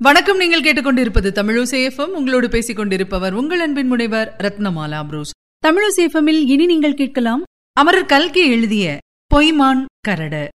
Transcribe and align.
வணக்கம் 0.00 0.36
நீங்கள் 0.36 0.62
கேட்டுக்கொண்டிருப்பது 0.64 1.28
தமிழசேஃபம் 1.38 2.12
உங்களோடு 2.18 2.48
பேசிக் 2.48 2.76
கொண்டிருப்பவர் 2.76 3.34
உங்கள் 3.34 3.60
அன்பின் 3.60 3.86
முனைவர் 3.86 4.28
ரத்னமாலா 4.38 5.00
புரூஸ். 5.06 5.30
தமிழசேஃபமில் 5.66 6.38
இனி 6.52 6.66
நீங்கள் 6.66 6.94
கேட்கலாம் 6.94 7.42
அமரர் 7.72 8.06
கல்கி 8.06 8.42
எழுதிய 8.50 8.98
பொய்மான் 9.34 9.84
கரடு. 10.00 10.48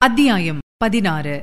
அத்தியாயம் 0.00 0.58
பதினாறு. 0.76 1.40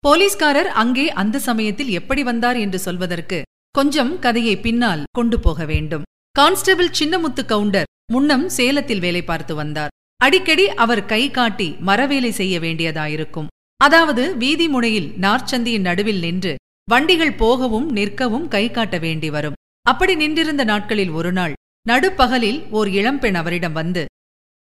போலீஸ்காரர் 0.00 0.70
அங்கே 0.82 1.10
அந்த 1.10 1.38
சமயத்தில் 1.38 1.88
எப்படி 1.88 2.22
வந்தார் 2.22 2.56
என்று 2.56 2.78
சொல்வதற்கு 2.78 3.42
கொஞ்சம் 3.70 4.18
கதையை 4.18 4.56
பின்னால் 4.58 5.02
கொண்டு 5.12 5.40
போக 5.40 5.64
வேண்டும். 5.64 6.02
கான்ஸ்டபிள் 6.38 6.92
சின்னமுத்து 7.00 7.44
கவுண்டர் 7.44 7.90
முன்னம் 8.12 8.48
சேலத்தில் 8.48 9.00
வேலை 9.00 9.24
பார்த்து 9.24 9.54
வந்தார். 9.54 9.88
அடிக்கடி 10.16 10.68
அவர் 10.68 11.04
கை 11.06 11.30
காட்டி 11.30 11.70
மரவேலை 11.86 12.30
செய்ய 12.30 12.60
வேண்டியதாயிருக்கும். 12.60 13.46
அதாவது 13.80 14.22
வீதி 14.36 14.66
முனையில் 14.68 15.08
நார்ச்சந்தியின் 15.24 15.86
நடுவில் 15.88 16.20
நின்று 16.20 16.52
வண்டிகள் 16.88 17.38
போகவும் 17.42 17.88
நிற்கவும் 17.96 18.46
கை 18.48 18.64
காட்ட 18.70 18.96
வேண்டி 18.98 19.28
வரும். 19.30 19.58
அப்படி 19.86 20.14
நின்றிருந்த 20.16 20.62
நாட்களில் 20.64 21.10
ஒரு 21.10 21.30
நாள் 21.32 21.54
நடுப்பகலில் 21.86 22.60
ஓர் 22.70 22.88
இளம்பெண் 22.88 23.34
அவரிடம் 23.34 23.72
வந்து 23.72 24.02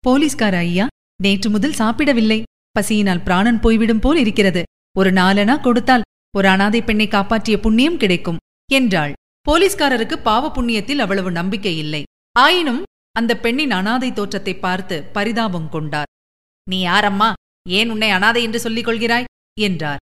போலீஸ்கார 0.04 0.56
ஐயா 0.58 0.86
நேற்று 1.22 1.48
முதல் 1.50 1.72
சாப்பிடவில்லை. 1.72 2.40
பசியினால் 2.72 3.24
பிராணன் 3.26 3.60
போய்விடும் 3.60 4.02
போல் 4.04 4.16
இருக்கிறது. 4.16 4.62
ஒரு 4.96 5.10
நாலனா 5.12 5.54
கொடுத்தால் 5.60 6.06
ஒரு 6.34 6.48
அனாதை 6.48 6.80
பெண்ணை 6.82 7.08
காப்பாற்றிய 7.08 7.56
புண்ணியம் 7.58 7.96
கிடைக்கும் 7.96 8.40
என்றாள். 8.70 9.12
போலீஸ்காரருக்கு 9.46 10.16
பாவ 10.28 10.44
புண்ணியத்தில் 10.56 11.02
அவ்வளவு 11.04 11.30
நம்பிக்கை 11.30 11.74
இல்லை. 11.78 12.02
ஆயினும் 12.36 12.82
அந்த 13.16 13.32
பெண்ணின் 13.36 13.70
அனாதை 13.70 14.10
தோற்றத்தை 14.12 14.54
பார்த்து 14.56 14.96
பரிதாபம் 15.16 15.68
கொண்டார். 15.68 16.10
நீ 16.66 16.78
யாரம்மா? 16.86 17.30
ஏன் 17.78 17.90
உன்னை 17.90 18.10
அனாதை 18.10 18.40
என்று 18.42 18.58
சொல்லிக் 18.60 18.86
கொள்கிறாய் 18.88 19.28
என்றார். 19.60 20.02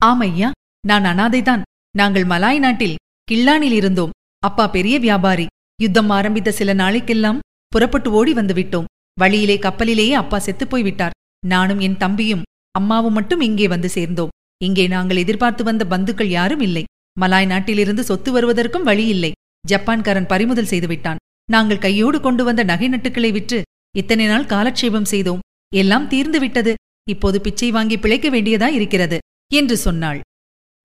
ஆமையா 0.00 0.48
நான் 0.86 1.06
அனாதைதான். 1.12 1.62
நாங்கள் 1.96 2.26
மலாய் 2.32 2.58
நாட்டில் 2.58 2.98
கிள்ளானில் 3.28 3.76
இருந்தோம். 3.80 4.14
அப்பா 4.42 4.64
பெரிய 4.68 4.96
வியாபாரி. 4.98 5.46
யுத்தம் 5.80 6.10
ஆரம்பித்த 6.16 6.50
சில 6.58 6.74
நாளைக்கெல்லாம் 6.74 7.42
புறப்பட்டு 7.72 8.08
ஓடி 8.10 8.32
வந்துவிட்டோம். 8.34 8.88
வழியிலே 9.20 9.56
கப்பலிலேயே 9.58 10.14
அப்பா 10.14 10.38
செத்துப்போய் 10.38 10.86
விட்டார் 10.86 11.16
நானும் 11.46 11.80
என் 11.86 11.96
தம்பியும் 11.96 12.46
அம்மாவும் 12.74 13.16
மட்டும் 13.18 13.42
இங்கே 13.48 13.66
வந்து 13.68 13.88
சேர்ந்தோம். 13.88 14.32
இங்கே 14.64 14.84
நாங்கள் 14.88 15.22
எதிர்பார்த்து 15.22 15.62
வந்த 15.64 15.84
பந்துக்கள் 15.84 16.30
யாரும் 16.38 16.62
இல்லை. 16.68 16.84
மலாய் 17.20 17.50
நாட்டிலிருந்து 17.52 18.02
சொத்து 18.04 18.30
வருவதற்கும் 18.32 18.86
வழி 18.88 19.06
இல்லை. 19.06 19.32
ஜப்பான்காரன் 19.64 20.30
பறிமுதல் 20.32 20.70
செய்துவிட்டான் 20.72 21.22
நாங்கள் 21.48 21.84
கையோடு 21.84 22.18
கொண்டு 22.20 22.42
வந்த 22.44 22.62
நகை 22.70 22.88
நட்டுக்களை 22.88 23.30
விற்று 23.32 23.58
இத்தனை 23.96 24.26
நாள் 24.26 24.50
காலட்சேபம் 24.52 25.10
செய்தோம். 25.12 25.42
எல்லாம் 25.72 26.08
தீர்ந்து 26.08 26.38
விட்டது. 26.40 26.74
இப்போது 27.08 27.38
பிச்சை 27.40 27.70
வாங்கி 27.70 27.96
பிழைக்க 27.98 28.28
வேண்டியதா 28.30 28.68
இருக்கிறது? 28.68 29.18
என்று 29.50 29.76
சொன்னாள். 29.76 30.20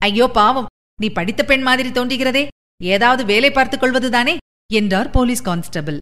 ஐயோ 0.00 0.26
பாவம்! 0.28 0.70
நீ 0.98 1.08
படித்த 1.08 1.42
பெண் 1.44 1.62
மாதிரி 1.62 1.88
தோன்றுகிறதே! 1.88 2.44
ஏதாவது 2.80 3.22
வேலை 3.24 3.50
பார்த்துக் 3.50 3.82
கொள்வதுதானே? 3.82 4.34
என்றார் 4.70 5.10
போலீஸ் 5.10 5.42
கான்ஸ்டபிள். 5.42 5.98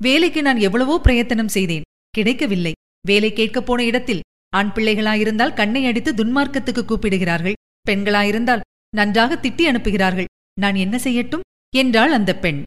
வேலைக்கு 0.00 0.40
நான் 0.42 0.56
எவ்வளவோ 0.58 0.94
பிரயத்தனம் 0.98 1.48
செய்தேன். 1.48 1.86
கிடைக்கவில்லை. 2.14 2.72
வேலை 3.04 3.30
கேட்கப் 3.32 3.66
போன 3.66 3.80
இடத்தில் 3.84 4.24
ஆண் 4.52 4.72
பிள்ளைகளாயிருந்தால் 4.74 5.54
கண்ணை 5.54 5.82
அடித்து 5.86 6.10
துன்மார்க்கத்துக்கு 6.12 6.82
கூப்பிடுகிறார்கள். 6.84 7.58
பெண்களாயிருந்தால் 7.86 8.64
நன்றாக 8.92 9.34
திட்டி 9.36 9.64
அனுப்புகிறார்கள். 9.68 10.28
நான் 10.56 10.76
என்ன 10.76 10.96
செய்யட்டும்? 10.96 11.44
என்றாள் 11.74 12.12
அந்த 12.12 12.30
பெண். 12.36 12.60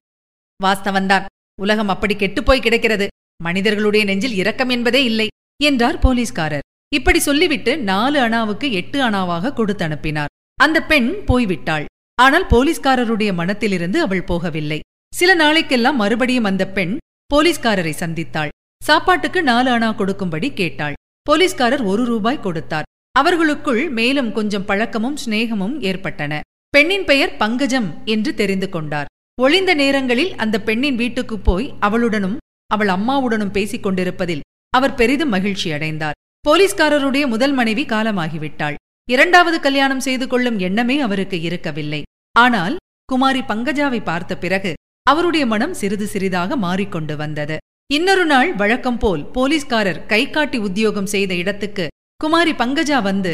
வாஸ்தவன்தான் 0.59 1.27
உலகம் 1.59 1.87
அப்படி 1.87 2.15
கெட்டுப்போய் 2.15 2.65
கிடக்கிறது. 2.65 3.07
மனிதர்களுடைய 3.39 4.03
நெஞ்சில் 4.05 4.35
இரக்கம் 4.35 4.69
என்பதே 4.69 5.01
இல்லை 5.03 5.27
என்றார் 5.59 5.99
போலீஸ்காரர். 5.99 6.65
இப்படி 6.95 7.19
சொல்லிவிட்டு 7.19 7.77
நாலு 7.77 8.19
அணாவுக்கு 8.19 8.71
எட்டு 8.71 9.09
அணாவாக 9.09 9.53
கொடுத்து 9.53 9.83
அனுப்பினார். 9.83 10.27
அந்த 10.61 10.83
பெண் 10.83 11.09
போய்விட்டாள். 11.27 11.85
ஆனால் 12.21 12.47
போலீஸ்காரருடைய 12.47 13.33
மனத்திலிருந்து 13.33 14.01
அவள் 14.01 14.23
போகவில்லை. 14.23 14.79
சில 15.15 15.35
நாளைக்கெல்லாம் 15.35 15.93
மறுபடியும் 15.93 16.43
அந்த 16.43 16.67
பெண் 16.67 16.97
போலீஸ்காரரை 17.33 17.93
சந்தித்தாள். 17.99 18.47
சாப்பாட்டுக்கு 18.83 19.43
நாலு 19.43 19.69
அணா 19.71 19.95
கொடுக்கும்படி 19.95 20.53
கேட்டாள். 20.53 20.93
போலீஸ்காரர் 21.21 21.81
ஒரு 21.81 22.05
ரூபாய் 22.05 22.39
கொடுத்தார். 22.39 22.83
அவர்களுக்குள் 23.11 23.89
மேலும் 23.89 24.31
கொஞ்சம் 24.31 24.65
பழக்கமும் 24.65 25.17
சிநேகமும் 25.25 25.81
ஏற்பட்டன. 25.81 26.41
பெண்ணின் 26.69 27.05
பெயர் 27.05 27.37
பங்கஜம் 27.37 28.01
என்று 28.05 28.33
தெரிந்து 28.33 28.69
கொண்டார். 28.69 29.05
ஒளிந்த 29.41 29.73
நேரங்களில் 29.73 30.35
அந்த 30.35 30.61
பெண்ணின் 30.61 30.95
வீட்டுக்குப் 30.95 31.43
போய் 31.43 31.73
அவளுடனும் 31.79 32.37
அவள் 32.65 32.87
அம்மாவுடனும் 32.87 33.51
பேசிக் 33.51 33.83
கொண்டிருப்பதில் 33.83 34.45
அவர் 34.69 34.95
பெரிதும் 34.95 35.29
மகிழ்ச்சி 35.29 35.71
அடைந்தார் 35.71 36.17
போலீஸ்காரருடைய 36.45 37.23
முதல் 37.27 37.53
மனைவி 37.53 37.83
காலமாகிவிட்டாள். 37.85 38.75
இரண்டாவது 39.07 39.57
கல்யாணம் 39.59 39.99
செய்து 39.99 40.25
கொள்ளும் 40.27 40.57
எண்ணமே 40.59 40.95
அவருக்கு 40.99 41.37
இருக்கவில்லை. 41.41 41.99
ஆனால் 42.35 42.75
குமாரி 43.05 43.41
பங்கஜாவை 43.41 43.99
பார்த்த 44.03 44.37
பிறகு 44.37 44.71
அவருடைய 45.03 45.45
மனம் 45.45 45.73
சிறிது 45.73 46.07
சிறிதாக 46.07 46.55
மாறிக்கொண்டு 46.55 47.15
வந்தது. 47.15 47.57
இன்னொரு 47.89 48.25
நாள் 48.25 48.49
வழக்கம் 48.55 48.97
போல் 48.97 49.23
போலீஸ்காரர் 49.31 50.01
கை 50.05 50.21
காட்டி 50.29 50.57
உத்தியோகம் 50.57 51.11
செய்த 51.15 51.33
இடத்துக்கு 51.33 51.87
குமாரி 52.19 52.51
பங்கஜா 52.51 53.01
வந்து 53.01 53.33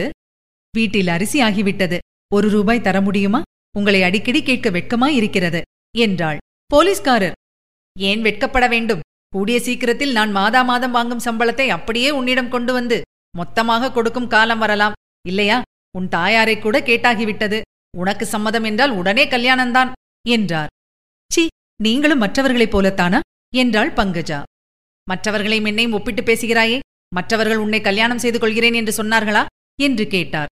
வீட்டில் 0.74 1.08
அரிசி 1.08 1.40
ஆகிவிட்டது. 1.42 1.98
ஒரு 2.32 2.50
ரூபாய் 2.50 2.86
தர 2.88 2.98
முடியுமா? 3.02 3.42
உங்களை 3.78 4.04
அடிக்கடி 4.04 4.42
கேட்க 4.44 4.70
வெட்கமாயிருக்கிறது 4.70 5.62
என்றாள். 5.96 6.40
போலீஸ்காரர் 6.70 7.38
ஏன் 7.96 8.22
வெட்கப்பட 8.22 8.66
வேண்டும்? 8.70 9.04
கூடிய 9.35 9.57
சீக்கிரத்தில் 9.59 10.13
நான் 10.18 10.31
மாதா 10.31 10.62
மாதம் 10.62 10.96
வாங்கும் 10.97 11.23
சம்பளத்தை 11.25 11.66
அப்படியே 11.68 12.09
உன்னிடம் 12.09 12.53
கொண்டு 12.56 12.72
வந்து 12.73 12.97
மொத்தமாக 13.38 13.91
கொடுக்கும் 13.91 14.31
காலம் 14.34 14.62
வரலாம். 14.63 14.96
இல்லையா? 15.28 15.57
உன் 15.97 16.07
தாயாரை 16.09 16.56
கூட 16.59 16.75
கேட்டாகிவிட்டது. 16.79 17.57
உனக்கு 17.97 18.25
சம்மதம் 18.25 18.63
என்றால் 18.63 18.94
உடனே 19.00 19.23
கல்யாணம்தான் 19.25 19.91
என்றார். 20.28 20.72
சி 21.31 21.44
நீங்களும் 21.84 22.23
மற்றவர்களைப் 22.23 22.73
போலத்தானா? 22.75 23.19
என்றாள் 23.56 23.91
பங்கஜா. 23.94 24.40
மற்றவர்களையும் 25.07 25.69
என்னையும் 25.72 25.96
ஒப்பிட்டு 25.97 26.22
பேசுகிறாயே 26.22 26.78
மற்றவர்கள் 27.16 27.57
உன்னை 27.57 27.79
கல்யாணம் 27.81 28.23
செய்து 28.23 28.40
கொள்கிறேன் 28.40 28.78
என்று 28.79 28.94
சொன்னார்களா? 29.00 29.44
என்று 29.79 30.06
கேட்டார். 30.07 30.50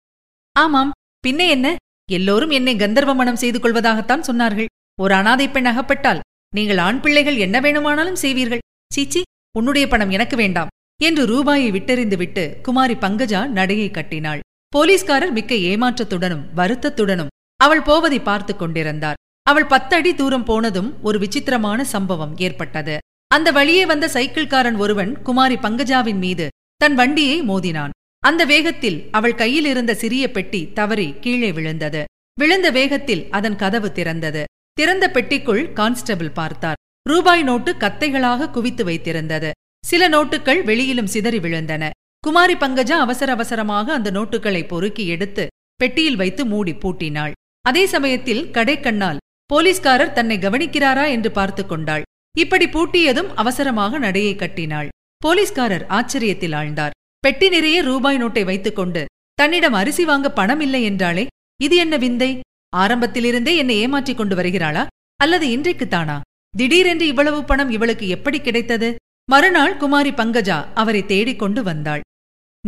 ஆமாம் 0.55 0.91
பின்னே 1.19 1.45
என்ன? 1.49 1.67
எல்லோரும் 2.11 2.49
என்னை 2.49 2.73
கந்தர்வ 2.75 3.13
மணம் 3.15 3.41
செய்து 3.43 3.59
கொள்வதாகத்தான் 3.59 4.27
சொன்னார்கள். 4.29 4.69
ஒரு 5.01 5.13
அனாதை 5.13 5.47
பெண் 5.49 5.69
அகப்பட்டால் 5.71 6.23
நீங்கள் 6.55 6.81
ஆண் 6.87 6.99
பிள்ளைகள் 6.99 7.37
என்ன 7.45 7.57
வேணுமானாலும் 7.59 8.21
செய்வீர்கள். 8.23 8.63
சீச்சி 8.95 9.21
உன்னுடைய 9.57 9.85
பணம் 9.87 10.09
எனக்கு 10.09 10.35
வேண்டாம் 10.35 10.71
என்று 10.99 11.23
ரூபாயை 11.25 11.69
விட்டெறிந்து 11.71 12.17
விட்டு 12.17 12.43
குமாரி 12.61 12.93
பங்கஜா 12.93 13.41
நடையை 13.57 13.89
கட்டினாள். 13.91 14.41
போலீஸ்காரர் 14.73 15.31
மிக்க 15.31 15.55
ஏமாற்றத்துடனும் 15.71 16.43
வருத்தத்துடனும் 16.55 17.31
அவள் 17.59 17.81
போவதை 17.81 18.19
பார்த்து 18.19 18.53
கொண்டிருந்தார். 18.55 19.19
அவள் 19.47 19.65
பத்தடி 19.65 20.11
தூரம் 20.15 20.43
போனதும் 20.43 20.89
ஒரு 21.01 21.17
விசித்திரமான 21.19 21.83
சம்பவம் 21.83 22.33
ஏற்பட்டது. 22.37 22.95
அந்த 23.27 23.49
வழியே 23.51 23.83
வந்த 23.85 24.05
சைக்கிள்காரன் 24.07 24.77
ஒருவன் 24.77 25.11
குமாரி 25.21 25.55
பங்கஜாவின் 25.55 26.21
மீது 26.25 26.47
தன் 26.77 26.95
வண்டியை 26.95 27.37
மோதினான். 27.41 27.95
அந்த 28.23 28.41
வேகத்தில் 28.45 28.99
அவள் 29.11 29.35
கையில் 29.35 29.65
இருந்த 29.65 29.91
சிறிய 29.93 30.31
பெட்டி 30.31 30.61
தவறி 30.73 31.07
கீழே 31.19 31.51
விழுந்தது. 31.51 32.01
விழுந்த 32.39 32.67
வேகத்தில் 32.71 33.23
அதன் 33.29 33.55
கதவு 33.55 33.89
திறந்தது. 33.95 34.43
திறந்த 34.73 35.05
பெட்டிக்குள் 35.13 35.63
கான்ஸ்டபிள் 35.73 36.31
பார்த்தார். 36.31 36.79
ரூபாய் 37.05 37.43
நோட்டு 37.43 37.71
கத்தைகளாக 37.73 38.49
குவித்து 38.49 38.83
வைத்திருந்தது. 38.85 39.51
சில 39.85 40.09
நோட்டுகள் 40.09 40.63
வெளியிலும் 40.63 41.07
சிதறி 41.07 41.37
விழுந்தன. 41.37 41.89
குமாரி 42.19 42.53
பங்கஜா 42.53 42.97
அவசர 43.05 43.31
அவசரமாக 43.31 43.93
அந்த 43.93 44.11
நோட்டுகளை 44.11 44.67
பொறுக்கி 44.67 45.07
எடுத்து 45.07 45.47
பெட்டியில் 45.75 46.15
வைத்து 46.15 46.45
மூடி 46.45 46.73
பூட்டினாள். 46.73 47.31
அதே 47.61 47.85
சமயத்தில் 47.85 48.43
கடைக்கண்ணால் 48.51 49.21
போலீஸ்காரர் 49.45 50.13
தன்னை 50.13 50.37
கவனிக்கிறாரா? 50.37 51.05
என்று 51.09 51.31
பார்த்து 51.31 51.65
கொண்டாள். 51.65 52.03
இப்படி 52.37 52.65
பூட்டியதும் 52.65 53.29
அவசரமாக 53.35 53.97
நடையை 53.97 54.35
கட்டினாள். 54.35 54.89
போலீஸ்காரர் 55.17 55.85
ஆச்சரியத்தில் 55.89 56.55
ஆழ்ந்தார். 56.55 56.95
பெட்டி 57.19 57.49
நிறைய 57.49 57.81
ரூபாய் 57.81 58.23
நோட்டை 58.23 58.43
வைத்துக்கொண்டு 58.43 59.05
தன்னிடம் 59.33 59.73
அரிசி 59.73 60.03
வாங்க 60.05 60.27
பணம் 60.31 60.59
இல்லை 60.59 60.83
என்றாலே 60.83 61.27
இது 61.61 61.75
என்ன 61.75 61.97
விந்தை? 61.97 62.39
ஆரம்பத்திலிருந்தே 62.75 63.53
என்னை 63.55 63.75
ஏமாற்றிக் 63.77 64.17
கொண்டு 64.17 64.35
வருகிறாளா? 64.35 64.83
அல்லது 65.15 65.47
இன்றைக்குத்தானா? 65.47 66.17
திடீரென்று 66.57 67.07
இவ்வளவு 67.07 67.43
பணம் 67.43 67.69
இவளுக்கு 67.69 68.07
எப்படி 68.07 68.41
கிடைத்தது? 68.41 68.95
மறுநாள் 69.31 69.77
குமாரி 69.77 70.11
பங்கஜா 70.11 70.73
அவரை 70.73 71.05
தேடிக் 71.05 71.39
கொண்டு 71.39 71.63
வந்தாள். 71.63 72.01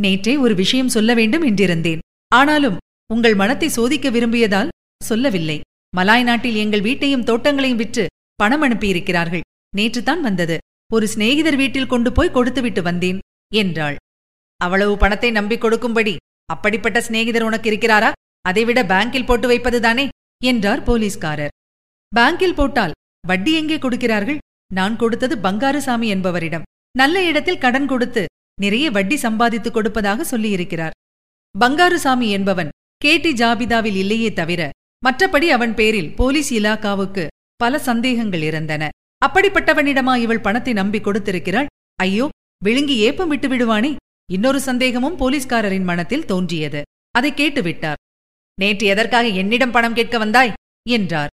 நேற்றே 0.02 0.40
ஒரு 0.40 0.56
விஷயம் 0.56 0.88
சொல்ல 0.88 1.14
வேண்டும் 1.14 1.44
என்றிருந்தேன். 1.44 2.00
ஆனாலும் 2.28 2.78
உங்கள் 3.14 3.36
மனத்தை 3.36 3.70
சோதிக்க 3.70 4.10
விரும்பியதால் 4.10 4.72
சொல்லவில்லை. 5.04 5.60
மலாய் 5.98 6.24
நாட்டில் 6.24 6.56
எங்கள் 6.56 6.82
வீட்டையும் 6.82 7.24
தோட்டங்களையும் 7.24 7.76
விற்று 7.76 8.06
பணம் 8.36 8.64
அனுப்பியிருக்கிறார்கள். 8.64 9.44
நேற்றுத்தான் 9.78 10.20
வந்தது. 10.20 10.58
ஒரு 10.94 11.08
சிநேகிதர் 11.08 11.56
வீட்டில் 11.56 11.88
கொண்டு 11.88 12.12
போய் 12.12 12.32
கொடுத்துவிட்டு 12.32 12.82
வந்தேன் 12.82 13.20
என்றாள். 13.54 13.96
அவ்வளவு 14.62 14.98
பணத்தை 14.98 15.32
நம்பிக் 15.32 15.62
கொடுக்கும்படி 15.62 16.16
அப்படிப்பட்ட 16.46 17.02
சிநேகிதர் 17.02 17.44
உனக்கு 17.44 17.68
இருக்கிறாரா? 17.72 18.12
அதைவிட 18.42 18.84
பேங்கில் 18.84 19.26
போட்டு 19.26 19.50
வைப்பதுதானே? 19.50 20.08
என்றார் 20.44 20.84
போலீஸ்காரர். 20.84 21.54
பேங்கில் 22.16 22.56
போட்டால் 22.56 22.94
வட்டி 23.28 23.52
எங்கே 23.54 23.78
கொடுக்கிறார்கள்? 23.78 24.38
நான் 24.74 24.96
கொடுத்தது 24.96 25.36
பங்காருசாமி 25.36 26.08
என்பவரிடம். 26.08 26.68
நல்ல 26.92 27.26
இடத்தில் 27.26 27.58
கடன் 27.58 27.86
கொடுத்து 27.86 28.24
நிறைய 28.62 28.92
வட்டி 28.92 29.18
சம்பாதித்துக் 29.18 29.74
கொடுப்பதாக 29.74 30.26
சொல்லியிருக்கிறார். 30.32 30.96
பங்காருசாமி 31.56 32.28
என்பவன் 32.30 32.74
கேட்டி 32.98 33.32
ஜாபிதாவில் 33.34 33.98
இல்லையே 34.04 34.34
தவிர 34.34 34.62
மற்றபடி 35.04 35.48
அவன் 35.48 35.74
பேரில் 35.74 36.12
போலீஸ் 36.16 36.52
இலாக்காவுக்கு 36.54 37.24
பல 37.56 37.80
சந்தேகங்கள் 37.80 38.42
இருந்தன. 38.42 38.84
அப்படிப்பட்டவனிடமா 39.26 40.14
இவள் 40.18 40.42
பணத்தை 40.42 40.74
நம்பி 40.74 41.00
கொடுத்திருக்கிறாள்? 41.00 41.66
ஐயோ 42.00 42.26
விழுங்கி 42.64 42.96
ஏப்பம் 42.98 43.28
விட்டு 43.28 43.48
விடுவானே? 43.48 43.92
இன்னொரு 44.32 44.60
சந்தேகமும் 44.60 45.18
போலீஸ்காரரின் 45.18 45.90
மனத்தில் 45.90 46.26
தோன்றியது. 46.26 46.82
அதை 47.16 47.32
கேட்டுவிட்டார். 47.34 48.00
நேற்று 48.58 48.86
எதற்காக 48.88 49.28
என்னிடம் 49.42 49.72
பணம் 49.72 49.94
கேட்க 49.94 50.18
வந்தாய்? 50.18 50.54
என்றார். 50.90 51.32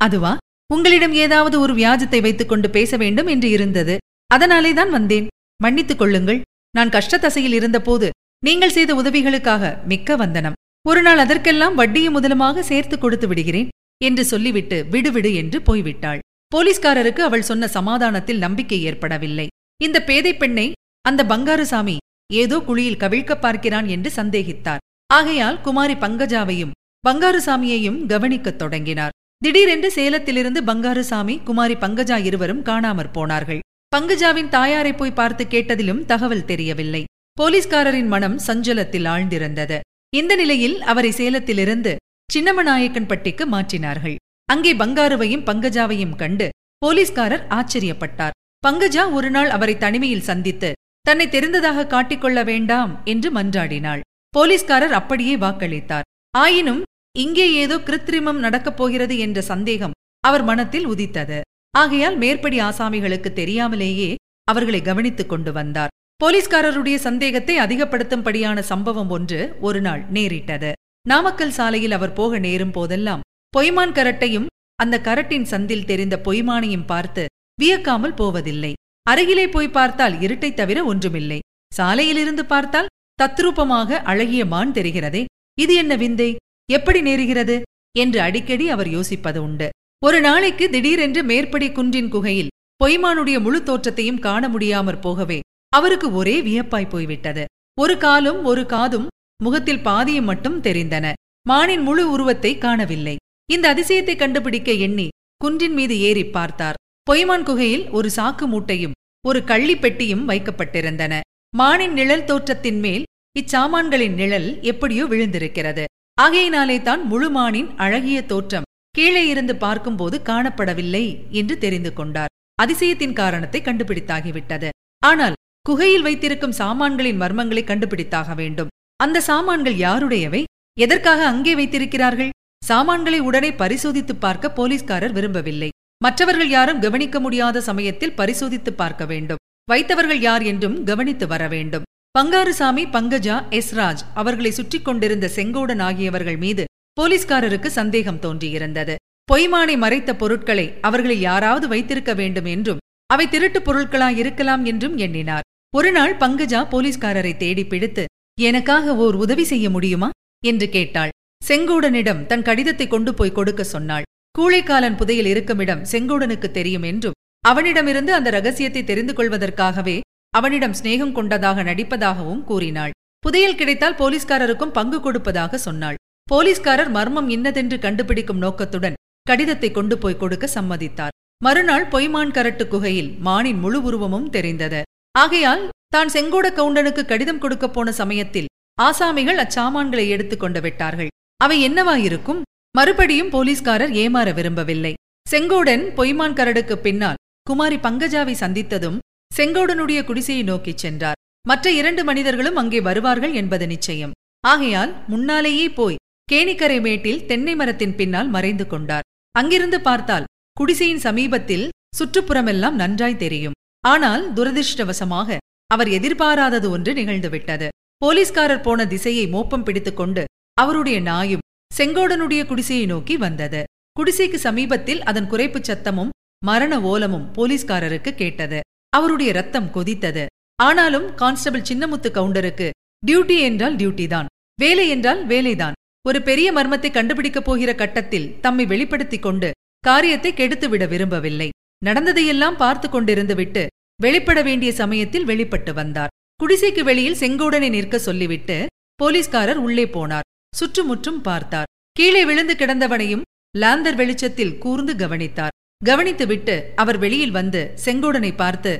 அதுவா? 0.00 0.32
உங்களிடம் 0.74 1.14
ஏதாவது 1.24 1.56
ஒரு 1.64 1.72
வியாஜத்தை 1.74 2.20
வைத்துக்கொண்டு 2.22 2.68
பேச 2.70 2.96
வேண்டும் 3.02 3.30
என்று 3.34 3.48
இருந்தது. 3.50 3.94
அதனாலேதான் 4.30 4.90
வந்தேன். 4.90 5.26
மன்னித்துக் 5.62 6.00
கொள்ளுங்கள். 6.00 6.40
நான் 6.76 6.92
கஷ்டத்தசையில் 6.96 7.56
இருந்தபோது 7.58 8.08
நீங்கள் 8.46 8.74
செய்த 8.76 8.90
உதவிகளுக்காக 8.94 9.72
மிக்க 9.90 10.16
வந்தனம். 10.22 10.58
ஒரு 10.84 11.00
நாள் 11.02 11.20
அதற்கெல்லாம் 11.24 11.78
வட்டியும் 11.80 12.16
முதலுமாக 12.16 12.62
சேர்த்து 12.70 12.96
கொடுத்து 12.98 13.26
விடுகிறேன் 13.28 13.68
என்று 14.00 14.22
சொல்லிவிட்டு 14.24 14.78
விடுவிடு 14.90 15.30
என்று 15.40 15.58
போய்விட்டாள். 15.68 16.22
போலீஸ்காரருக்கு 16.52 17.22
அவள் 17.26 17.48
சொன்ன 17.50 17.68
சமாதானத்தில் 17.76 18.42
நம்பிக்கை 18.44 18.78
ஏற்படவில்லை. 18.88 19.46
இந்த 19.80 19.98
பேதை 20.08 20.32
பெண்ணை 20.36 20.66
அந்த 21.04 21.20
பங்காருசாமி 21.28 21.96
ஏதோ 22.40 22.56
குழியில் 22.66 23.00
கவிழ்க்க 23.02 23.32
பார்க்கிறான் 23.36 23.88
என்று 23.94 24.10
சந்தேகித்தார். 24.16 24.82
ஆகையால் 25.10 25.60
குமாரி 25.60 25.94
பங்கஜாவையும் 25.94 26.74
பங்காருசாமியையும் 27.04 27.98
கவனிக்கத் 28.06 28.60
தொடங்கினார். 28.60 29.14
திடீரென்று 29.44 29.88
சேலத்திலிருந்து 29.94 30.60
பங்காரசாமி 30.66 31.34
குமாரி 31.42 31.74
பங்கஜா 31.74 32.16
இருவரும் 32.24 32.60
காணாமற் 32.64 33.12
போனார்கள். 33.12 33.62
பங்கஜாவின் 33.96 34.48
தாயாரை 34.48 34.92
போய் 34.92 35.18
பார்த்து 35.20 35.44
கேட்டதிலும் 35.44 36.02
தகவல் 36.04 36.44
தெரியவில்லை. 36.44 37.00
போலீஸ்காரரின் 37.40 38.10
மனம் 38.12 38.36
சஞ்சலத்தில் 38.46 39.08
ஆழ்ந்திருந்தது. 39.14 39.78
இந்த 40.12 40.32
நிலையில் 40.34 40.76
அவரை 40.82 41.10
சேலத்திலிருந்து 41.18 41.94
சின்னமநாயக்கன்பட்டிக்கு 42.34 43.46
மாற்றினார்கள். 43.54 44.16
அங்கே 44.48 44.74
பங்காருவையும் 44.74 45.44
பங்கஜாவையும் 45.48 46.14
கண்டு 46.22 46.48
போலீஸ்காரர் 46.78 47.44
ஆச்சரியப்பட்டார். 47.58 48.36
பங்கஜா 48.66 49.04
ஒருநாள் 49.12 49.50
அவரை 49.50 49.76
தனிமையில் 49.78 50.28
சந்தித்து 50.30 50.72
தன்னை 51.08 51.28
தெரிந்ததாக 51.28 51.86
காட்டிக்கொள்ள 51.86 52.40
வேண்டாம் 52.44 52.94
என்று 53.04 53.30
மன்றாடினாள். 53.32 54.04
போலீஸ்காரர் 54.34 54.96
அப்படியே 55.00 55.36
வாக்களித்தார். 55.36 56.08
ஆயினும் 56.34 56.82
இங்கே 57.14 57.46
ஏதோ 57.52 57.76
கிருத்திரிமம் 57.78 58.38
நடக்கப் 58.38 58.76
போகிறது 58.76 59.18
என்ற 59.18 59.38
சந்தேகம் 59.42 59.96
அவர் 60.24 60.44
மனத்தில் 60.44 60.86
உதித்தது. 60.86 61.38
ஆகையால் 61.74 62.16
மேற்படி 62.16 62.58
ஆசாமிகளுக்கு 62.60 63.30
தெரியாமலேயே 63.32 64.10
அவர்களை 64.44 64.80
கவனித்துக் 64.82 65.28
கொண்டு 65.28 65.52
வந்தார். 65.52 65.92
போலீஸ்காரருடைய 66.20 66.94
சந்தேகத்தை 66.94 67.54
அதிகப்படுத்தும்படியான 67.58 68.58
சம்பவம் 68.58 69.10
ஒன்று 69.10 69.40
ஒரு 69.60 69.80
நாள் 69.80 70.02
நேரிட்டது. 70.08 70.70
நாமக்கல் 71.08 71.50
சாலையில் 71.50 71.92
அவர் 71.92 72.12
போக 72.12 72.38
நேரும் 72.38 72.70
போதெல்லாம் 72.70 73.24
பொய்மான் 73.56 73.96
கரட்டையும் 73.98 74.46
அந்த 74.74 74.96
கரட்டின் 75.00 75.46
சந்தில் 75.50 75.84
தெரிந்த 75.84 76.16
பொய்மானையும் 76.24 76.86
பார்த்து 76.86 77.24
வியக்காமல் 77.62 78.14
போவதில்லை. 78.14 78.72
அருகிலே 79.06 79.48
போய் 79.48 79.74
பார்த்தால் 79.78 80.16
இருட்டை 80.20 80.50
தவிர 80.54 80.78
ஒன்றுமில்லை. 80.84 81.38
சாலையிலிருந்து 81.76 82.44
பார்த்தால் 82.44 82.90
தத்ரூபமாக 83.22 84.00
அழகிய 84.12 84.42
மான் 84.44 84.72
தெரிகிறதே. 84.72 85.24
இது 85.58 85.74
என்ன 85.74 85.96
விந்தை? 85.96 86.30
எப்படி 86.70 87.00
நேருகிறது? 87.00 87.62
என்று 87.98 88.20
அடிக்கடி 88.20 88.68
அவர் 88.68 88.86
யோசிப்பது 88.86 89.38
உண்டு. 89.38 89.70
ஒரு 90.04 90.20
நாளைக்கு 90.20 90.70
திடீரென்று 90.70 91.22
மேற்படி 91.22 91.72
குன்றின் 91.72 92.08
குகையில் 92.08 92.48
பொய்மானுடைய 92.84 93.40
முழு 93.40 93.62
தோற்றத்தையும் 93.62 94.18
காண 94.18 94.48
முடியாமற் 94.48 95.02
போகவே 95.02 95.40
அவருக்கு 95.68 96.12
ஒரே 96.12 96.42
வியப்பாய் 96.42 96.88
போய்விட்டது. 96.88 97.44
ஒரு 97.80 97.98
காலும் 97.98 98.44
ஒரு 98.44 98.66
காதும் 98.66 99.08
முகத்தில் 99.42 99.82
பாதியும் 99.82 100.24
மட்டும் 100.24 100.62
தெரிந்தன. 100.62 101.12
மானின் 101.48 101.82
முழு 101.82 102.10
உருவத்தை 102.10 102.58
காணவில்லை. 102.58 103.16
இந்த 103.50 103.74
அதிசயத்தை 103.74 104.16
கண்டுபிடிக்க 104.16 104.72
எண்ணி 104.72 105.08
குன்றின் 105.36 105.72
மீது 105.72 105.98
ஏறிப் 106.00 106.32
பார்த்தார். 106.32 106.74
பொய்மான் 107.10 107.42
குகையில் 107.42 107.90
ஒரு 107.90 108.10
சாக்கு 108.16 108.46
மூட்டையும் 108.46 108.92
ஒரு 109.26 109.44
கள்ளி 109.44 109.76
பெட்டியும் 109.76 110.28
வைக்கப்பட்டிருந்தன. 110.28 111.20
மானின் 111.56 111.92
நிழல் 111.92 112.24
தோற்றத்தின் 112.24 112.78
மேல் 112.78 113.04
இச்சாமான்களின் 113.40 114.14
நிழல் 114.14 114.62
எப்படியோ 114.62 115.04
விழுந்திருக்கிறது. 115.04 115.84
ஆகையினாலே 116.14 116.82
தான் 116.82 117.12
முழுமானின் 117.12 117.74
அழகிய 117.76 118.24
தோற்றம் 118.26 118.62
கீழே 118.90 119.28
இருந்து 119.28 119.56
பார்க்கும்போது 119.56 120.20
காணப்படவில்லை 120.24 121.28
என்று 121.30 121.58
தெரிந்து 121.58 121.92
கொண்டார். 121.92 122.28
அதிசயத்தின் 122.62 123.12
காரணத்தை 123.12 123.62
கண்டுபிடித்தாகிவிட்டது. 123.62 124.68
ஆனால் 124.98 125.32
குகையில் 125.62 126.02
வைத்திருக்கும் 126.02 126.52
சாமான்களின் 126.52 127.20
மர்மங்களை 127.20 127.64
கண்டுபிடித்தாக 127.64 128.34
வேண்டும். 128.34 128.68
அந்த 128.96 129.20
சாமான்கள் 129.20 129.74
யாருடையவை? 129.74 130.44
எதற்காக 130.78 131.26
அங்கே 131.26 131.54
வைத்திருக்கிறார்கள்? 131.54 132.30
சாமான்களை 132.64 133.18
உடனே 133.18 133.50
பரிசோதித்துப் 133.50 134.20
பார்க்க 134.20 134.50
போலீஸ்காரர் 134.50 135.12
விரும்பவில்லை. 135.12 135.68
மற்றவர்கள் 136.02 136.48
யாரும் 136.48 136.80
கவனிக்க 136.80 137.20
முடியாத 137.20 137.60
சமயத்தில் 137.60 138.16
பரிசோதித்துப் 138.16 138.76
பார்க்க 138.76 139.06
வேண்டும். 139.06 139.36
வைத்தவர்கள் 139.70 140.20
யார் 140.20 140.42
என்றும் 140.42 140.84
கவனித்து 140.84 141.26
வர 141.26 141.48
வேண்டும். 141.48 141.82
பங்காருசாமி 142.18 142.82
பங்கஜா 142.94 143.36
எஸ்ராஜ் 143.58 144.02
அவர்களை 144.14 144.50
சுற்றிக் 144.50 144.84
கொண்டிருந்த 144.84 145.26
செங்கோடன் 145.36 145.82
ஆகியவர்கள் 145.82 146.36
மீது 146.36 146.64
போலீஸ்காரருக்கு 147.00 147.66
சந்தேகம் 147.66 148.18
தோன்றியிருந்தது. 148.20 148.94
பொய்மானை 149.32 149.76
மறைத்த 149.76 150.10
பொருட்களை 150.16 150.66
அவர்களில் 150.80 151.20
யாராவது 151.20 151.68
வைத்திருக்க 151.68 152.14
வேண்டும் 152.14 152.44
என்றும் 152.44 152.82
அவை 153.06 153.26
திருட்டுப் 153.28 153.66
பொருட்களாய் 153.68 154.16
இருக்கலாம் 154.16 154.64
என்றும் 154.64 154.96
எண்ணினார். 154.96 155.46
ஒருநாள் 155.74 156.14
பங்கஜா 156.16 156.60
போலீஸ்காரரை 156.72 157.32
தேடி 157.36 157.64
பிடித்து 157.66 158.04
எனக்காக 158.40 158.96
ஓர் 158.96 159.14
உதவி 159.14 159.44
செய்ய 159.44 159.66
முடியுமா? 159.70 160.10
என்று 160.44 160.68
கேட்டாள். 160.68 161.14
செங்கோடனிடம் 161.48 162.22
தன் 162.26 162.42
கடிதத்தை 162.42 162.86
கொண்டு 162.86 163.14
போய் 163.14 163.32
கொடுக்க 163.32 163.62
சொன்னாள். 163.64 164.06
கூழைக்காலன் 164.38 164.96
புதையில் 164.96 165.26
இருக்குமிடம் 165.26 165.84
செங்கோடனுக்கு 165.92 166.50
தெரியும் 166.50 166.82
என்றும் 166.82 167.18
அவனிடமிருந்து 167.44 168.12
அந்த 168.14 168.30
ரகசியத்தை 168.30 168.84
தெரிந்து 168.84 169.12
கொள்வதற்காகவே 169.14 170.00
அவனிடம் 170.36 170.76
சிநேகம் 170.82 171.12
கொண்டதாக 171.12 171.62
நடிப்பதாகவும் 171.62 172.44
கூறினாள். 172.44 172.90
புதையல் 173.18 173.54
கிடைத்தால் 173.54 173.94
போலீஸ்காரருக்கும் 173.94 174.76
பங்கு 174.78 175.00
கொடுப்பதாக 175.00 175.58
சொன்னாள். 175.58 175.98
போலீஸ்காரர் 176.30 176.90
மர்மம் 176.90 177.28
இன்னதென்று 177.28 177.78
கண்டுபிடிக்கும் 177.78 178.38
நோக்கத்துடன் 178.38 178.98
கடிதத்தை 179.22 179.70
கொண்டு 179.70 179.98
போய் 179.98 180.16
கொடுக்க 180.16 180.48
சம்மதித்தார். 180.54 181.14
மறுநாள் 181.44 181.86
பொய்மான் 181.86 182.34
கரட்டு 182.36 182.68
குகையில் 182.68 183.10
மானின் 183.18 183.58
முழு 183.58 183.82
உருவமும் 183.82 184.30
தெரிந்தது. 184.30 184.82
ஆகையால் 185.18 185.68
தான் 185.88 186.08
செங்கோட 186.08 186.46
கவுண்டனுக்கு 186.58 187.04
கடிதம் 187.04 187.38
கொடுக்கப் 187.38 187.74
போன 187.74 187.92
சமயத்தில் 187.92 188.50
ஆசாமிகள் 188.82 189.40
அச்சாமான்களை 189.44 190.08
எடுத்துக் 190.08 190.40
கொண்டு 190.40 190.60
விட்டார்கள். 190.60 191.08
அவை 191.36 191.56
என்னவாயிருக்கும்? 191.68 192.42
மறுபடியும் 192.76 193.30
போலீஸ்காரர் 193.30 193.92
ஏமாற 193.92 194.34
விரும்பவில்லை. 194.34 194.92
செங்கோடன் 195.30 195.84
பொய்மான் 195.98 196.36
கரடுக்கு 196.38 196.76
பின்னால் 196.76 197.20
குமாரி 197.42 197.76
பங்கஜாவை 197.76 198.34
சந்தித்ததும் 198.40 198.98
செங்கோடனுடைய 199.36 200.04
குடிசையை 200.04 200.42
நோக்கிச் 200.42 200.82
சென்றார். 200.82 201.18
மற்ற 201.48 201.66
இரண்டு 201.70 202.02
மனிதர்களும் 202.04 202.56
அங்கே 202.56 202.80
வருவார்கள் 202.80 203.34
என்பது 203.40 203.66
நிச்சயம். 203.66 204.14
ஆகையால் 204.44 204.92
முன்னாலேயே 205.06 205.66
போய் 205.68 206.00
கேணிக்கரை 206.32 206.80
மேட்டில் 206.80 207.24
தென்னை 207.26 207.54
மரத்தின் 207.54 207.94
பின்னால் 207.94 208.28
மறைந்து 208.28 208.66
கொண்டார். 208.66 209.06
அங்கிருந்து 209.34 209.78
பார்த்தால் 209.80 210.28
குடிசையின் 210.60 211.02
சமீபத்தில் 211.06 211.66
சுற்றுப்புறமெல்லாம் 211.98 212.76
நன்றாய் 212.82 213.16
தெரியும். 213.16 213.56
ஆனால் 213.84 214.22
துரதிருஷ்டவசமாக 214.32 215.36
அவர் 215.70 215.88
எதிர்பாராதது 215.88 216.66
ஒன்று 216.70 216.92
நிகழ்ந்துவிட்டது. 216.92 217.68
போலீஸ்காரர் 217.96 218.64
போன 218.66 218.86
திசையை 218.86 219.24
மோப்பம் 219.26 219.62
பிடித்துக்கொண்டு 219.62 220.24
அவருடைய 220.56 220.98
நாயும் 221.00 221.44
செங்கோடனுடைய 221.78 222.42
குடிசையை 222.46 222.86
நோக்கி 222.86 223.16
வந்தது. 223.16 223.62
குடிசைக்கு 223.96 224.38
சமீபத்தில் 224.46 225.02
அதன் 225.02 225.30
குறைப்புச் 225.30 225.68
சத்தமும் 225.70 226.12
மரண 226.44 226.74
ஓலமும் 226.92 227.26
போலீஸ்காரருக்கு 227.36 228.10
கேட்டது. 228.14 228.60
அவருடைய 228.92 229.30
ரத்தம் 229.32 229.72
கொதித்தது. 229.74 230.24
ஆனாலும் 230.58 231.06
கான்ஸ்டபிள் 231.14 231.68
சின்னமுத்து 231.70 232.08
கவுண்டருக்கு 232.18 232.68
டியூட்டி 233.02 233.36
என்றால் 233.48 233.76
டியூட்டி 233.76 234.06
தான் 234.06 234.30
வேலை 234.58 234.84
என்றால் 234.88 235.22
வேலைதான். 235.26 235.76
ஒரு 236.04 236.18
பெரிய 236.22 236.48
மர்மத்தை 236.52 236.90
கண்டுபிடிக்கப் 236.92 237.44
போகிற 237.44 237.70
கட்டத்தில் 237.74 238.30
தம்மை 238.40 238.64
வெளிப்படுத்திக் 238.66 239.22
கொண்டு 239.22 239.48
காரியத்தை 239.84 240.30
கெடுத்துவிட 240.32 240.84
விரும்பவில்லை. 240.88 241.48
நடந்ததையெல்லாம் 241.84 242.56
பார்த்து 242.56 242.86
கொண்டிருந்துவிட்டு 242.88 243.62
வெளிப்பட 244.02 244.38
வேண்டிய 244.42 244.70
சமயத்தில் 244.72 245.24
வெளிப்பட்டு 245.24 245.72
வந்தார். 245.74 246.12
குடிசைக்கு 246.40 246.82
வெளியில் 246.82 247.20
செங்கோடனை 247.20 247.68
நிற்க 247.70 247.96
சொல்லிவிட்டு 247.98 248.56
போலீஸ்காரர் 249.00 249.60
உள்ளே 249.66 249.84
போனார். 249.86 250.28
சுற்றுமுற்றும் 250.56 251.20
பார்த்தார். 251.20 251.70
கீழே 251.96 252.22
விழுந்து 252.24 252.54
கிடந்தவனையும் 252.54 253.26
லாந்தர் 253.58 253.94
வெளிச்சத்தில் 253.94 254.58
கூர்ந்து 254.58 254.94
கவனித்தார். 254.96 255.56
கவனித்துவிட்டு 255.82 256.54
அவர் 256.74 256.98
வெளியில் 256.98 257.36
வந்து 257.38 257.62
செங்கோடனை 257.84 258.32
பார்த்து 258.36 258.72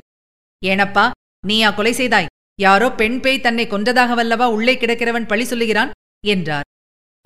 ஏனப்பா 0.61 1.05
நீயா 1.47 1.69
கொலை 1.71 1.93
செய்தாய். 1.93 2.29
யாரோ 2.59 2.87
பெண் 2.91 3.17
பேய் 3.19 3.41
தன்னை 3.41 3.65
கொன்றதாக 3.67 4.11
வல்லவா 4.15 4.47
உள்ளே 4.55 4.75
கிடக்கிறவன் 4.75 5.27
பழி 5.27 5.43
சொல்லுகிறான்? 5.43 5.91
என்றார். 6.25 6.67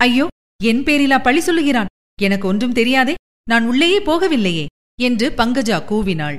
ஐயோ 0.00 0.26
என் 0.64 0.82
பேரிலா 0.86 1.18
பழி 1.22 1.40
சொல்லுகிறான். 1.40 1.92
எனக்கு 2.22 2.46
ஒன்றும் 2.48 2.72
தெரியாதே. 2.72 3.14
நான் 3.50 3.66
உள்ளேயே 3.66 3.98
போகவில்லையே 4.00 4.66
என்று 4.98 5.26
பங்கஜா 5.30 5.78
கூவினாள். 5.90 6.38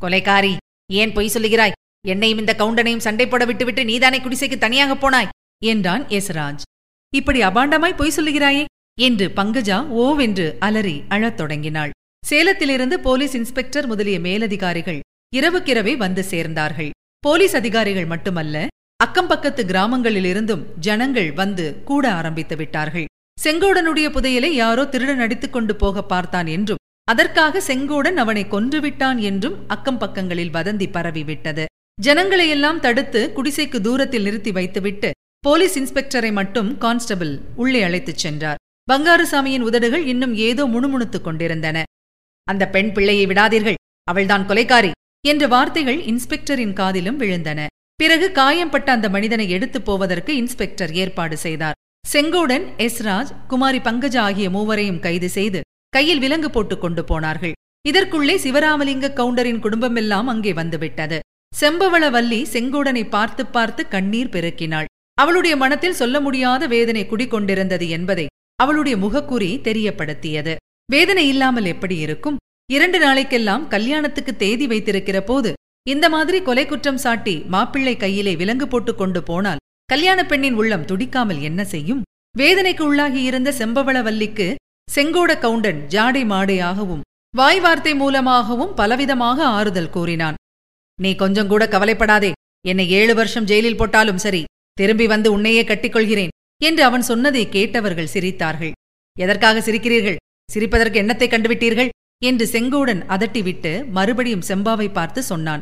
கொலைக்காரி 0.00 0.52
ஏன் 0.92 1.12
பொய் 1.12 1.34
சொல்லுகிறாய்? 1.34 1.76
என்னையும் 2.06 2.38
இந்த 2.38 2.52
கவுண்டனையும் 2.58 3.04
சண்டை 3.06 3.26
போட 3.26 3.44
விட்டுவிட்டு 3.44 3.82
நீதானே 3.84 4.18
குடிசைக்கு 4.20 4.58
தனியாக 4.58 4.94
போனாய்? 4.94 5.32
என்றான் 5.64 6.04
எஸ்ராஜ் 6.18 6.64
இப்படி 7.12 7.40
அபாண்டமாய் 7.42 7.98
பொய் 8.00 8.16
சொல்லுகிறாயே 8.16 8.64
என்று 8.98 9.26
பங்கஜா 9.28 9.78
ஓவென்று 10.04 10.46
அலறி 10.58 10.96
அழத் 11.08 11.36
தொடங்கினாள். 11.36 11.92
சேலத்திலிருந்து 12.30 12.96
போலீஸ் 13.06 13.34
இன்ஸ்பெக்டர் 13.34 13.86
முதலிய 13.86 14.18
மேலதிகாரிகள் 14.20 15.00
இரவுக்கிரவே 15.36 15.96
வந்து 15.96 16.24
சேர்ந்தார்கள். 16.30 16.90
போலீஸ் 17.20 17.54
அதிகாரிகள் 17.54 18.06
மட்டுமல்ல 18.06 18.66
அக்கம்பக்கத்து 19.04 19.62
கிராமங்களிலிருந்தும் 19.70 20.64
ஜனங்கள் 20.80 21.32
வந்து 21.32 21.82
கூட 21.82 22.04
ஆரம்பித்து 22.12 22.56
விட்டார்கள். 22.56 23.06
செங்கோடனுடைய 23.44 24.06
புதையலை 24.16 24.50
யாரோ 24.62 24.84
திருடன் 24.86 25.18
அடித்துக் 25.18 25.52
கொண்டு 25.52 25.76
போக 25.76 26.02
பார்த்தான் 26.02 26.46
என்றும் 26.46 26.82
அதற்காக 27.04 27.62
செங்கோடன் 27.68 28.18
அவனை 28.24 28.44
கொன்றுவிட்டான் 28.44 29.18
என்றும் 29.18 29.56
அக்கம் 29.68 29.98
பக்கங்களில் 29.98 30.50
வதந்தி 30.50 30.88
பரவிவிட்டது 30.92 31.64
ஜனங்களையெல்லாம் 32.02 32.80
தடுத்து 32.80 33.20
குடிசைக்கு 33.36 33.80
தூரத்தில் 33.80 34.22
நிறுத்தி 34.22 34.52
வைத்துவிட்டு 34.52 35.10
போலீஸ் 35.40 35.76
இன்ஸ்பெக்டரை 35.78 36.32
மட்டும் 36.32 36.78
கான்ஸ்டபிள் 36.78 37.34
உள்ளே 37.56 37.82
அழைத்துச் 37.82 38.22
சென்றார். 38.24 38.60
பங்காருசாமியின் 38.92 39.66
உதடுகள் 39.68 40.06
இன்னும் 40.06 40.34
ஏதோ 40.34 40.66
முணுமுணுத்துக் 40.66 41.24
கொண்டிருந்தன. 41.24 41.82
அந்த 42.50 42.68
பெண் 42.68 42.92
பிள்ளையை 42.92 43.26
விடாதீர்கள் 43.26 43.74
அவள்தான் 44.04 44.48
கொலைக்காரி 44.48 44.90
என்ற 45.26 45.46
வார்த்தைகள் 45.46 45.98
இன்ஸ்பெக்டரின் 46.02 46.72
காதிலும் 46.72 47.20
விழுந்தன. 47.20 47.66
பிறகு 47.96 48.32
காயம்பட்ட 48.32 48.92
அந்த 48.92 49.08
மனிதனை 49.08 49.50
எடுத்துப் 49.50 49.84
போவதற்கு 49.84 50.36
இன்ஸ்பெக்டர் 50.36 50.92
ஏற்பாடு 50.92 51.36
செய்தார். 51.36 51.74
செங்கோடன் 52.12 52.66
எஸ்ராஜ் 52.78 53.32
குமாரி 53.46 53.78
பங்கஜா 53.78 54.18
ஆகிய 54.18 54.50
மூவரையும் 54.50 55.00
கைது 55.00 55.28
செய்து 55.28 55.60
கையில் 55.88 56.18
விலங்கு 56.18 56.50
போட்டுக் 56.50 56.80
கொண்டு 56.80 57.04
போனார்கள். 57.04 57.52
இதற்குள்ளே 57.88 58.36
சிவராமலிங்க 58.36 59.08
கவுண்டரின் 59.12 59.62
குடும்பமெல்லாம் 59.62 60.24
அங்கே 60.24 60.52
வந்துவிட்டது. 60.52 61.18
செம்பவளவல்லி 61.60 62.40
செங்கோடனை 62.52 63.08
பார்த்து 63.08 63.46
பார்த்து 63.46 63.88
கண்ணீர் 63.88 64.28
பெருக்கினாள். 64.28 64.84
அவளுடைய 65.14 65.56
மனத்தில் 65.56 65.98
சொல்ல 66.00 66.20
முடியாத 66.20 66.66
வேதனை 66.66 67.06
குடிக்கொண்டிருந்தது 67.10 67.88
என்பதை 67.88 68.26
அவளுடைய 68.56 68.98
முகக்குறி 68.98 69.50
தெரியப்படுத்தியது. 69.68 70.54
வேதனை 70.88 71.22
இல்லாமல் 71.28 71.68
எப்படி 71.72 71.96
இருக்கும்? 71.98 72.36
இரண்டு 72.70 72.98
நாளைக்கெல்லாம் 73.04 73.64
கல்யாணத்துக்கு 73.68 74.32
தேதி 74.36 74.66
வைத்திருக்கிற 74.66 75.18
போது 75.22 75.50
இந்த 75.86 76.06
மாதிரி 76.08 76.38
கொலை 76.42 76.64
குற்றம் 76.66 77.00
சாட்டி 77.04 77.34
மாப்பிள்ளை 77.54 77.94
கையிலே 77.96 78.32
விலங்கு 78.36 78.66
போட்டுக் 78.68 78.98
கொண்டு 79.00 79.20
போனால் 79.22 79.62
கல்யாண 79.92 80.20
பெண்ணின் 80.26 80.58
உள்ளம் 80.60 80.86
துடிக்காமல் 80.90 81.40
என்ன 81.48 81.60
செய்யும்? 81.64 82.02
வேதனைக்கு 82.38 82.82
உள்ளாகி 82.90 83.20
இருந்த 83.22 83.50
செம்பவளவல்லிக்கு 83.58 84.46
செங்கோட 84.88 85.30
கவுண்டன் 85.44 85.80
ஜாடை 85.94 86.22
மாடையாகவும் 86.32 87.04
வாய் 87.34 87.60
வார்த்தை 87.60 87.94
மூலமாகவும் 87.94 88.74
பலவிதமாக 88.76 89.38
ஆறுதல் 89.58 89.94
கூறினான். 89.96 90.38
நீ 90.98 91.10
கொஞ்சம் 91.14 91.50
கூட 91.52 91.62
கவலைப்படாதே. 91.68 92.30
என்னை 92.68 92.86
ஏழு 92.90 93.14
வருஷம் 93.14 93.48
ஜெயிலில் 93.50 93.80
போட்டாலும் 93.80 94.22
சரி 94.24 94.42
திரும்பி 94.72 95.06
வந்து 95.06 95.28
உன்னையே 95.32 95.62
கட்டிக்கொள்கிறேன் 95.64 96.34
என்று 96.60 96.82
அவன் 96.84 97.04
சொன்னதை 97.10 97.42
கேட்டவர்கள் 97.48 98.12
சிரித்தார்கள். 98.14 98.72
எதற்காக 99.16 99.60
சிரிக்கிறீர்கள்? 99.60 100.18
சிரிப்பதற்கு 100.56 101.02
என்னத்தைக் 101.02 101.30
கண்டுவிட்டீர்கள்? 101.30 101.88
என்று 102.24 102.46
செங்கோடன் 102.46 102.98
அதட்டிவிட்டு 103.08 103.88
மறுபடியும் 103.88 104.42
செம்பாவை 104.48 104.92
பார்த்து 104.92 105.22
சொன்னான். 105.22 105.60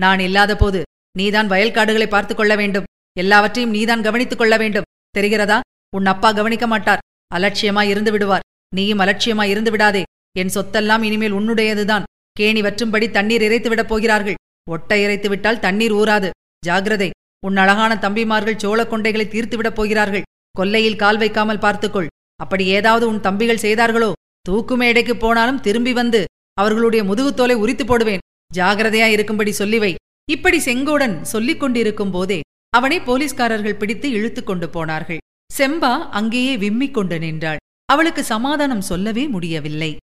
நான் 0.00 0.18
இல்லாதபோது 0.18 0.82
நீதான் 1.16 1.50
வயல்காடுகளை 1.50 2.06
பார்த்துக் 2.06 2.36
கொள்ள 2.36 2.56
வேண்டும். 2.56 2.84
எல்லாவற்றையும் 3.18 3.70
நீதான் 3.70 4.02
கவனித்துக் 4.02 4.38
கொள்ள 4.38 4.56
வேண்டும். 4.56 4.82
தெரிகிறதா? 5.18 5.60
உன் 5.96 6.06
அப்பா 6.06 6.32
கவனிக்க 6.32 6.66
மாட்டார். 6.66 6.98
அலட்சியமாய் 7.34 7.88
இருந்து 7.88 8.12
விடுவார். 8.12 8.40
நீயும் 8.74 8.98
அலட்சியமாய் 8.98 9.50
இருந்து 9.50 9.70
விடாதே. 9.70 10.02
என் 10.36 10.50
சொத்தெல்லாம் 10.54 11.02
இனிமேல் 11.02 11.34
உன்னுடையதுதான். 11.34 12.02
கேணி 12.40 12.60
வற்றும்படி 12.60 13.10
தண்ணீர் 13.10 13.42
இறைத்து 13.42 13.68
விடப் 13.68 13.88
போகிறார்கள். 13.88 14.34
ஒட்டை 14.70 15.02
இறைத்து 15.02 15.28
விட்டால் 15.28 15.60
தண்ணீர் 15.60 15.92
ஊறாது. 15.92 16.30
ஜாகிரதை. 16.66 17.10
உன் 17.46 17.56
அழகான 17.56 17.94
தம்பிமார்கள் 17.94 18.56
சோழ 18.56 18.82
கொண்டைகளை 18.82 19.28
தீர்த்துவிடப் 19.28 19.74
போகிறார்கள். 19.74 20.22
கொல்லையில் 20.58 20.96
கால் 20.96 21.18
வைக்காமல் 21.18 21.58
பார்த்துக்கொள். 21.58 22.06
அப்படி 22.40 22.64
ஏதாவது 22.78 23.08
உன் 23.08 23.20
தம்பிகள் 23.20 23.64
செய்தார்களோ? 23.64 24.12
தூக்கு 24.40 24.76
மேடைக்கு 24.76 25.16
போனாலும் 25.16 25.60
திரும்பி 25.60 25.92
வந்து 25.92 26.24
அவர்களுடைய 26.54 27.02
முதுகுத்தோலை 27.04 27.54
உரித்து 27.54 27.84
போடுவேன். 27.86 28.22
ஜாகிரதையா 28.54 29.06
இருக்கும்படி 29.06 29.52
சொல்லிவை. 29.58 29.94
இப்படி 30.30 30.58
செங்கோடன் 30.58 31.20
சொல்லிக் 31.22 31.60
கொண்டிருக்கும் 31.60 32.10
போதே 32.10 32.40
அவனை 32.68 33.00
போலீஸ்காரர்கள் 33.00 33.76
பிடித்து 33.76 34.10
இழுத்துக் 34.10 34.46
கொண்டு 34.46 34.70
போனார்கள். 34.70 35.18
செம்பா 35.58 35.92
அங்கேயே 36.10 36.56
விம்மிக் 36.56 36.90
கொண்டு 36.90 37.18
நின்றாள். 37.18 37.60
அவளுக்கு 37.84 38.24
சமாதானம் 38.24 38.88
சொல்லவே 38.90 39.28
முடியவில்லை. 39.28 39.96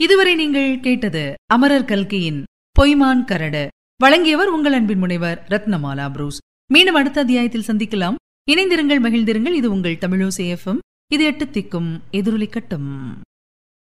இதுவரை 0.00 0.34
நீங்கள் 0.34 0.80
கேட்டது 0.82 1.34
அமரர் 1.46 1.84
கல்கியின் 1.84 2.44
பொய்மான் 2.78 3.24
கரடு. 3.24 3.68
வழங்கியவர் 3.96 4.48
உங்கள் 4.48 4.72
அன்பின் 4.72 4.98
முனைவர் 4.98 5.44
ரத்னமாலா 5.48 6.12
புரூஸ். 6.12 6.38
மீண்டும் 6.72 6.94
அடுத்த 6.94 7.20
அத்தியாயத்தில் 7.20 7.68
சந்திக்கலாம். 7.68 8.14
இணைந்திருங்கள் 8.50 9.02
மகிழ்ந்திருங்கள். 9.06 9.54
இது 9.60 9.70
உங்கள் 9.70 10.00
தமிழோசேஃபம் 10.00 10.78
இது 11.10 11.24
எட்டு 11.24 11.44
திக்கும் 11.52 11.90
எதிரொலிக்கட்டும் 12.12 12.90